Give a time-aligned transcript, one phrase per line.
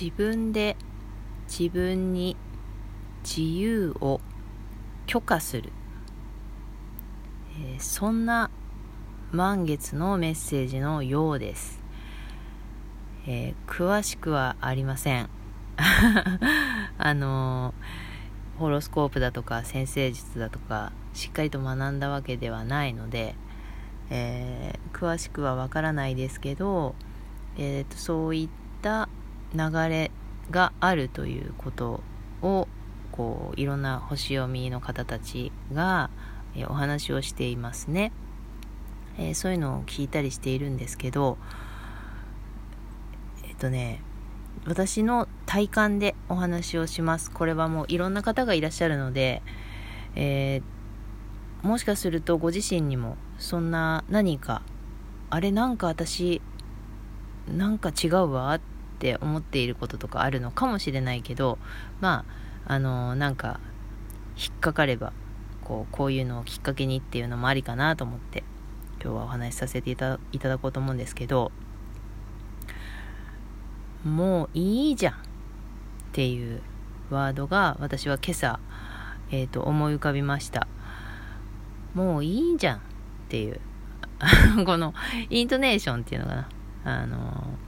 [0.00, 0.76] 自分で
[1.46, 2.36] 自分に
[3.22, 4.20] 自由を
[5.06, 5.70] 許可する、
[7.60, 8.50] えー、そんな
[9.30, 11.80] 満月のメッセージのようです、
[13.28, 15.30] えー、詳しくはありません。
[16.98, 23.36] あのー、ホロスコープだとか先生術だとかしっかりと学んだわけではないので、
[24.10, 26.96] えー、詳しくはわからないですけど、
[27.56, 28.48] えーと、そういっ
[28.82, 29.08] た
[29.54, 30.10] 流れ
[30.50, 32.02] があるということ
[32.42, 32.68] を
[33.12, 36.10] こういろんな星読みの方たちが、
[36.56, 38.12] え、お話をしていますね、
[39.18, 41.38] えー、そういうのを聞いたりしているんですけど
[43.44, 44.02] えっ、とね
[44.66, 47.30] 私の体感でお話をします。
[47.30, 49.42] これはもういろんな方がいらっしゃるので、
[50.14, 50.62] え
[51.62, 54.62] もしかするとご自身にもそんな何か
[55.30, 56.40] あれなんか私
[57.48, 58.60] なんか違うわっ
[59.04, 61.58] って思っていることとかあるのかもしれないけど
[62.00, 62.24] ま
[62.66, 63.60] ああのなんか
[64.34, 65.12] 引っかかれば
[65.62, 68.44] こうこういうのをきっかけにっていうのもありかなと思って
[69.02, 71.52] 今日はお話しさせていただこうと思うんですけど
[74.06, 75.16] もういいじゃんっ
[76.12, 76.62] ていう
[77.10, 78.58] ワードが私は今朝、
[79.30, 80.66] えーと、思い浮かびました。
[81.94, 82.80] もういいじゃんっ
[83.28, 83.60] ていう
[84.64, 84.94] この
[85.28, 86.48] イントネーションっていうのかな。
[86.84, 87.58] あの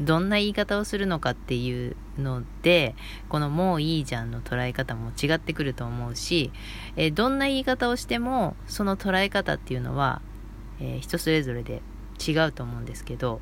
[0.00, 2.94] どんな言い方をするのかっていうので
[3.28, 6.50] この「もういいじゃん」の捉え方も違ってくると思うし、
[6.96, 10.20] えー、どんな言い方をしてもその捉え方っていうのは、
[10.80, 11.82] えー、人それぞれで
[12.26, 13.40] 違うと思うんですけど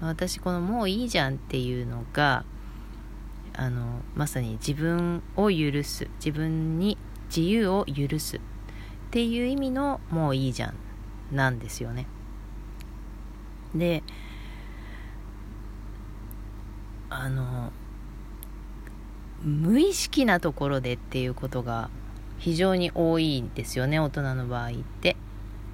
[0.00, 2.44] 私この「もういいじゃん」っていうのが
[3.54, 6.98] あのまさに自分を許す自分に
[7.28, 8.40] 自由を許すっ
[9.10, 10.74] ていう意味の「もういいじゃん」
[11.32, 12.06] なんですよね。
[13.74, 14.02] で
[17.10, 17.72] あの
[19.42, 21.90] 無意識なところでっていうことが
[22.38, 25.16] 非常に多いんですよね大人の場合って。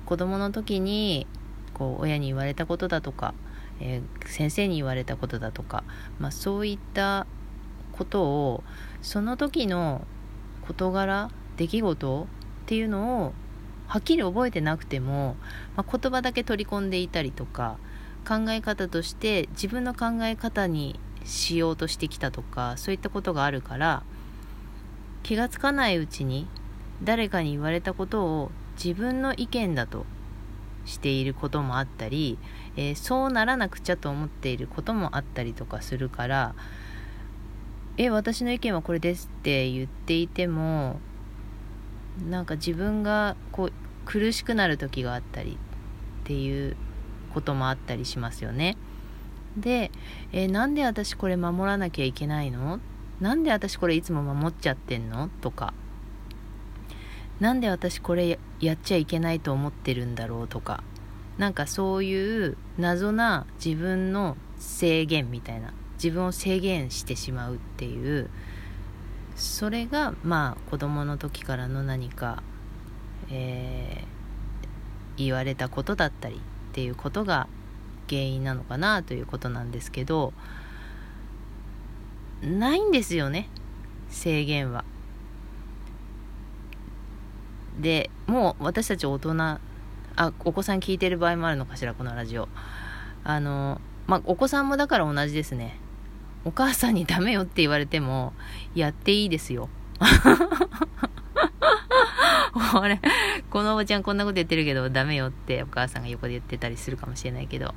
[0.06, 1.26] 子供の時に
[1.72, 3.34] こう親に言われたことだとか、
[3.80, 5.82] えー、先生に言われたことだとか、
[6.18, 7.26] まあ、そういった
[7.92, 8.64] ことを
[9.02, 10.06] その時の
[10.66, 12.26] 事柄出来事
[12.64, 13.32] っていうのを
[13.86, 15.36] はっきり覚えてなくても、
[15.76, 17.78] まあ、言葉だけ取り込んでいたりとか
[18.26, 24.02] 考え方として自分の考え方にしようとしてきたとかそういったことがあるから
[25.22, 26.46] 気がつかないうちに
[27.02, 28.50] 誰かに言われたことを
[28.82, 30.04] 自分の意見だと
[30.84, 32.38] していることもあったり、
[32.76, 36.54] えー、そうならなくちゃと思っていることもあったりとかするから
[37.96, 41.00] え私の意見はこれですって言っていても
[42.28, 43.72] なんか自分がこう
[44.04, 46.76] 苦しくなる時があったりっていう
[47.32, 48.76] こともあったりしますよね。
[49.56, 49.90] で、
[50.32, 52.80] えー、なんで私これ守らなきゃいけないの？
[53.20, 55.28] なんで私これいつも守っちゃってんの？
[55.40, 55.72] とか。
[57.40, 60.48] なんで私これやっちゃいけないと思ってるんだろう？
[60.48, 60.82] とか。
[61.38, 65.72] なんかそういう謎な自分の制限みたいな。
[65.94, 68.30] 自分を制限してしまうっていう。
[69.36, 72.42] それがまあ子供の時からの何か、
[73.30, 76.38] えー、言われたことだったりっ
[76.72, 77.48] ていうことが
[78.08, 80.32] 原因なのかなということなんですけど
[82.42, 83.48] ないんですよね
[84.10, 84.84] 制限は。
[87.80, 89.60] でもう私たち大人あ
[90.44, 92.48] お子さん聞いてる場合もあるのかしらこのラジオ。
[93.24, 95.80] あのまあお子さんもだから同じですね。
[96.44, 98.34] お母さんにダメよって言われても
[98.74, 99.68] やっていいですよ。
[102.72, 103.00] これ
[103.50, 107.74] このおばちゃんこんなこと言ってるけどダメよってお母さんが横で言ってたりするかもしれないけど。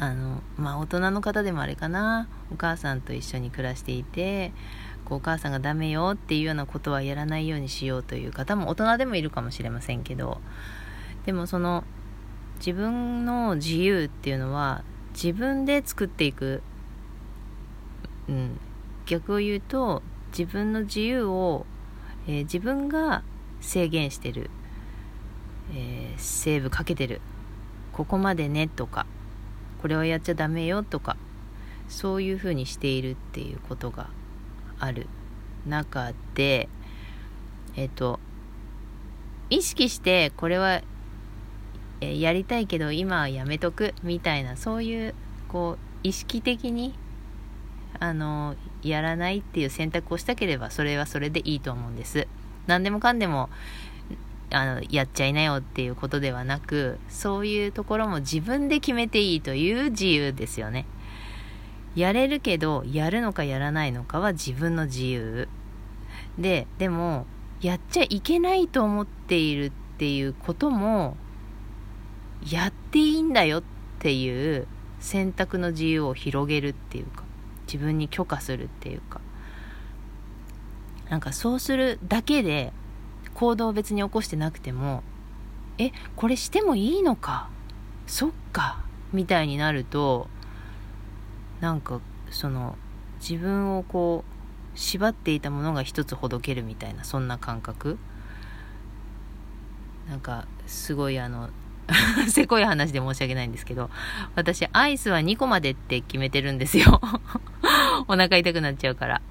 [0.00, 2.26] あのまあ大人の方でもあれかな。
[2.50, 4.52] お母さんと一緒に暮らしていて
[5.04, 10.40] こうお母さんがダメよっていうようなことはやらないようにしようという方も大人でもいるかもしれませんけど。
[11.26, 11.84] でもその
[12.56, 16.62] 自分の自由っていうのは自分で作っていく、
[18.26, 18.58] うん、
[19.04, 20.02] 逆を言うと
[20.36, 21.66] 自分の自由を、
[22.26, 23.22] えー、自分が
[23.60, 24.48] 制限してる、
[25.74, 27.20] えー、セーブかけてる。
[27.92, 29.04] ここまでねとか。
[29.80, 31.16] これはやっちゃダメよとか
[31.88, 34.08] そういうふうにしているっていうことが
[34.78, 35.06] ある
[35.66, 36.68] 中で
[37.76, 38.20] えっと
[39.48, 40.82] 意識してこれは
[42.00, 45.14] やりたいけど今はやめとくみたいなそういう
[45.48, 46.94] こう意識的に
[47.98, 52.26] あのやらないっていう選択をしたければそれはそれでいいと思うんです。
[52.66, 53.50] 何でもかんでも
[54.52, 60.86] あのやっちゃいなよっていうことではなくそういうところも自分で決めていいという自由ですよね。
[61.94, 65.48] やれるけどやるのかやらないのかは自分の自由。
[66.38, 67.26] ででも
[67.60, 71.16] やっちゃいけないと思っているっていうことも
[72.48, 73.62] やっていいんだよっ
[73.98, 74.66] ていう
[74.98, 77.24] 選択の自由を広げるっていうか
[77.66, 79.20] 自分に許可するっていうか。
[81.10, 82.72] なんかそうするだけで
[83.40, 85.02] 行動を別に起こしてなくても
[85.78, 87.48] えこれしてもいいのか？
[88.06, 88.84] そっか。
[89.14, 90.28] みたいになると
[91.60, 92.76] なんかその
[93.18, 94.24] 自分をこ
[94.76, 97.98] う縛っていたものが一つほどけるみたいなそんな感覚。
[100.10, 101.48] なんかすごいあの
[102.28, 103.88] せこい話で申し訳ないんですけど
[104.34, 107.00] 私アイスは2個までって決めてるんですよ。
[108.06, 109.22] お腹痛くなっちゃうから。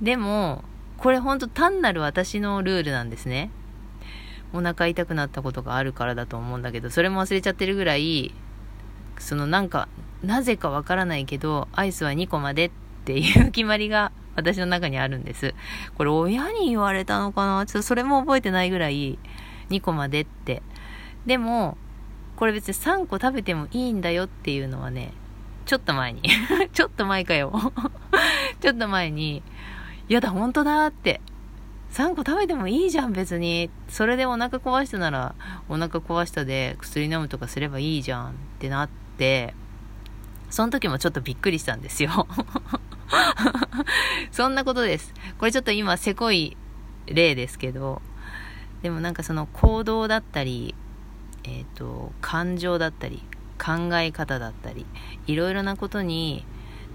[0.00, 0.64] でも
[1.04, 3.50] これほんと単なる私のルールなんですね
[4.52, 8.34] お腹痛くなったことがあるからだと思うんだけどそれも忘れちゃってるぐらい
[9.18, 9.88] そのなんか
[10.24, 12.70] なぜかわからないけど、アイスは2個までっ
[13.04, 15.54] ていう決まりが私の中にあるんです。
[15.96, 17.66] これ親に言われたのかな？
[17.66, 19.18] ちょっとそれも覚えてないぐらい、
[19.70, 20.62] 2個までって。
[21.26, 21.76] でも、
[22.36, 25.12] これ別に3個食べてもいいんだよっていうのはね、
[25.66, 26.22] ちょっと前に
[26.72, 27.52] ちょっと前かよ
[28.60, 29.42] ちょっと前に、
[30.12, 31.20] やだ、本当だって。
[31.92, 33.70] 3個食べてもいいじゃん、別に。
[33.88, 35.34] それでお腹壊したなら、
[35.68, 39.54] お腹壊したで薬飲むとかすればいいじゃんってなって、
[40.50, 42.28] その時もちょっとびっくりしたんですよ
[44.30, 45.14] そんなことです。
[45.38, 46.56] これちょっと今、せこい
[47.06, 48.02] 例ですけど、
[48.82, 50.74] でもなんかその行動だったり、
[51.44, 53.22] えっ、ー、と、感情だったり、
[53.58, 54.84] 考え方だったり、
[55.26, 56.44] いろいろなことに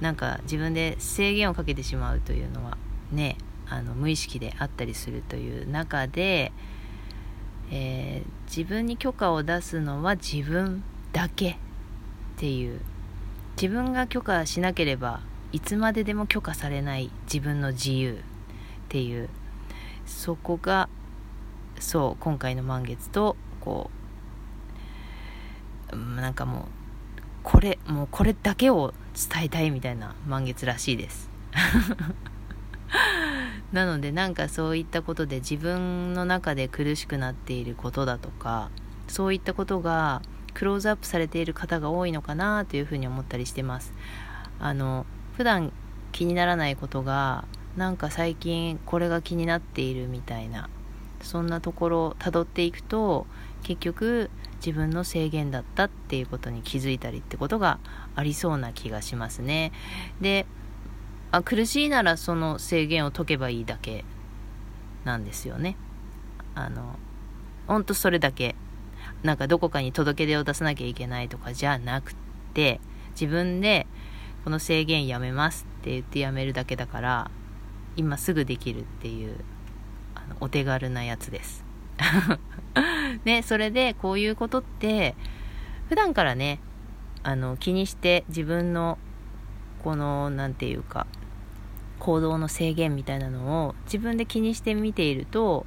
[0.01, 2.77] なんか自分で制限をかけてしまうというのは
[3.11, 6.51] ね、あの無意識であったりするという中で、
[7.71, 10.83] えー、自分に許可を出すのは自分
[11.13, 11.55] だけっ
[12.37, 12.79] ていう。
[13.61, 15.19] 自分が許可しなければ
[15.51, 18.15] いつまででも許可されない自分の自由っ
[18.87, 19.29] ていう。
[20.05, 20.89] そこが
[21.79, 23.91] そう今回の満月とこ
[25.93, 26.63] うなんかもう
[27.43, 31.29] これもうこれだけを伝えたいみたいな満月らしいです。
[33.71, 38.69] なのでなんかそういったことで自分の中で苦しくなっていることだとか
[39.07, 40.21] そういったことが
[40.53, 43.93] クローズアップされている方が多いのかなというふうに思ったりしてます。
[44.59, 45.05] あの
[45.37, 45.71] 普段
[46.11, 47.45] 気にならないことが
[47.77, 50.69] なんか最近これが気になっているみたいな
[51.21, 53.25] そんなところをたどっていくと
[53.63, 57.79] 結局自分の制限だったっていうことに気づいたりってことが
[58.15, 59.71] ありそうな気がしますね。
[60.19, 60.45] で
[61.31, 64.03] あ苦しいならその制限を解けばいいだけ
[65.05, 65.77] なんですよね
[66.55, 66.95] あの
[67.67, 68.55] ほんとそれだけ
[69.23, 72.15] なんかどこかに届け出を出さなきゃいけないとかじゃなく
[72.53, 72.79] て、
[73.11, 73.87] 自分で
[74.43, 77.31] この制限やめますって言ってやめるだけだから、
[77.95, 79.35] 今すぐできるっていう、
[80.15, 81.65] あの、お手軽なやつです。
[83.25, 85.15] ね、それでこういうことって、
[85.89, 86.59] 普段からね、
[87.23, 88.97] あの、気にして自分の、
[89.83, 91.07] この、なんていうか、
[91.99, 95.65] 行動の制限みたいなのを自分で気にしてみていると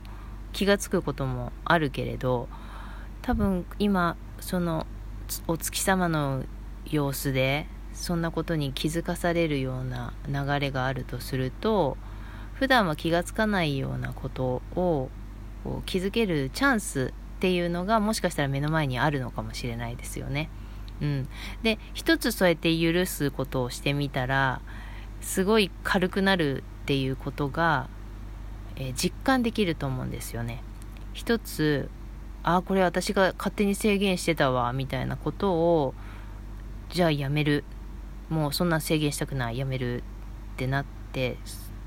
[0.53, 2.49] 気が付くこともあるけれど
[3.23, 4.87] 多分今その
[5.47, 6.45] お月様の
[6.91, 11.97] 様子でそんなことに気づかされるような流れがあるとすると
[12.55, 15.11] 普段は気がつかないようなことを
[15.87, 20.49] 気づけるチャンスっていうのがもしかしたら目の前にあるのかもしれないですよね。
[21.01, 21.29] うん、
[21.63, 24.61] で一つそうやって許すことをしてみたら
[25.23, 27.89] すごい軽くなるっていうことが、
[28.77, 30.63] えー、実感できると思うんですよね。
[31.15, 31.89] 一つ
[32.43, 35.95] ああこれ私が勝手に制限してたわみたいなことを
[36.91, 37.65] じゃあやめる。
[38.29, 41.37] もうそんな制限したくないやめるってなって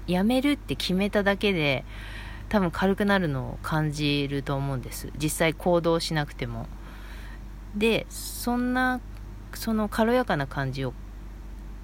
[0.06, 1.84] やめるって決めただけで
[2.50, 5.12] 多分軽くなるのを感じると思うんです。
[5.18, 6.68] 実際行動しなくても。
[7.75, 9.01] でそんな
[9.54, 10.94] その軽やかな感じを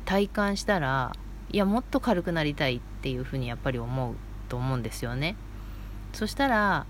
[0.06, 1.14] 体感したら
[1.52, 4.16] いやもっと軽くなりたいっていうふうにやっぱり思う
[4.48, 5.36] と思うんですよね。
[6.14, 6.86] そしたら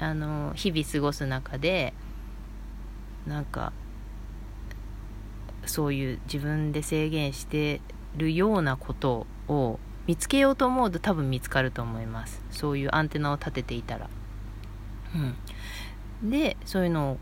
[0.00, 1.94] あの日々過ごす中で
[3.26, 3.72] なんか
[5.66, 7.80] そういう自分で制限して
[8.16, 12.42] るようなことを見つけようと思うと多分見つかると思います。
[12.50, 14.10] そういうアンテナを立てていたら。
[16.22, 16.30] うん。
[16.30, 17.18] でそういうのを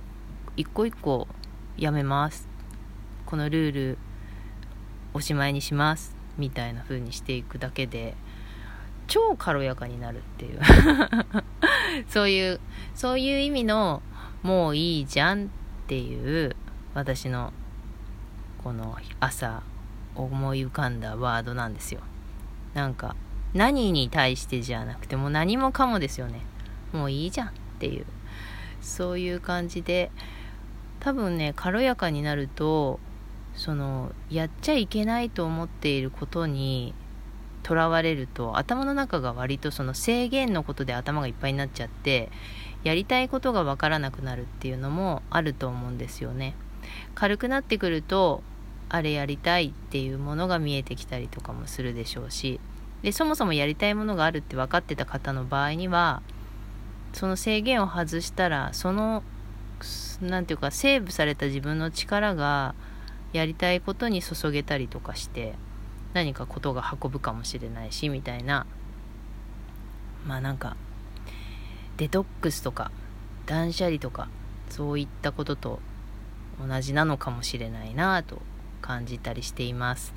[0.56, 1.28] 一個一個
[1.76, 2.48] やめます。
[3.26, 3.98] このルール
[5.14, 6.21] おしまいにします。
[6.38, 8.14] みたいな風にしていくだけで
[9.06, 10.60] 超軽やかになるっていう。
[12.08, 12.60] そういう
[12.94, 14.02] そういう意味の
[14.42, 15.48] もういいじゃんっ
[15.86, 16.56] ていう
[16.94, 17.52] 私の
[18.62, 19.62] この朝
[20.14, 22.00] 思い浮かんだワードなんですよ。
[22.74, 23.16] なんか
[23.54, 26.40] 何に対してじゃなくてもう何もかもですよね。
[26.92, 28.06] もういいじゃんっていう。
[28.80, 30.10] そういう感じで
[31.00, 32.98] 多分ね軽やかになると
[33.54, 36.94] そのやっちゃいけないと思っていることに
[37.62, 42.30] とらわれると頭の中が割とその制限のことで頭がいっぱいになっちゃって
[42.82, 46.54] やりたいことがわからなくなるっていうのもあると思うんですよね。
[47.14, 48.42] 軽くなってくると
[48.88, 52.60] あれやりたいっていうものが見えてきたりとかもするでしょうし
[53.02, 56.22] でそもそもやりたいものがあるって分かってた方の場合には
[57.12, 59.22] その制限を外したらその
[60.20, 62.74] 何て言うかセーブされた自分の力が
[63.32, 65.54] やりたいことに注げたりとかして
[66.12, 68.66] 何かことが運ぶかもしれないしみたいな。
[70.26, 70.76] まあなんか
[71.96, 72.90] デトックスとか
[73.46, 74.28] 断捨離とか
[74.70, 75.80] そういったことと
[76.66, 78.40] 同じなのかもしれないなと
[78.80, 80.14] 感じたりしています。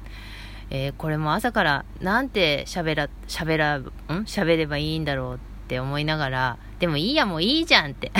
[0.69, 3.91] えー、これも朝からなんて喋ら、喋ら、ん？
[4.25, 8.11] 喋ればいいんだろうって思いながら、でもいいやもういいじゃんって。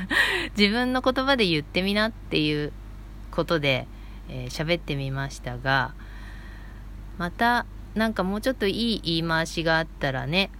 [0.56, 2.72] 自分の言葉で言ってみなっていう
[3.30, 3.86] ことで、
[4.28, 5.94] えー、ってみましたが、
[7.18, 10.50] またなんかもうちょっといい言い回しがあったらね、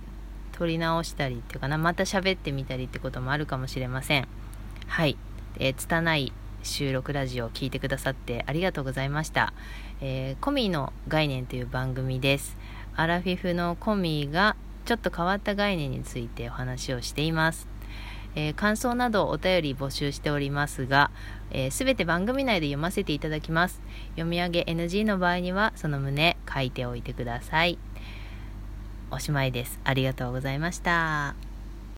[0.53, 4.29] 取り直したりっていうかな、また喋ってみたりってこともあるかもしれません。
[4.87, 5.17] はい。
[5.59, 9.53] えー、拙い収録ラジオを聴いてくださってありがとうございました。
[10.01, 12.57] えー、コミーの概念という番組です。
[12.97, 17.74] アラフィフのコミーがちょっと変わった概念についてお話をしています。
[18.35, 21.11] えー、感想などお便り募集しておりますが、
[21.51, 23.81] す、えー、べ、て番組内で読ませていただきます。
[24.11, 27.79] 読み上げ NG の場合にはその旨書いておいてください。
[29.11, 29.81] おしまいです。
[29.85, 31.54] ありがとうございました。